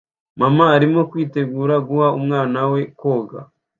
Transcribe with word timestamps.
Mama 0.39 0.65
arimo 0.75 0.99
kwitegura 1.09 1.75
guha 1.87 2.07
umwana 2.19 2.59
we 2.71 2.81
koga 2.99 3.39